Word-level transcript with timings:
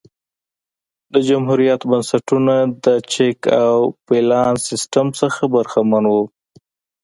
د 1.13 1.15
جمهوریت 1.27 1.81
بنسټونه 1.89 2.55
د 2.83 2.85
چک 3.11 3.39
او 3.63 3.75
بیلانس 4.07 4.59
سیستم 4.69 5.07
څخه 5.19 5.41
برخمن 5.55 6.03
وو 6.11 6.23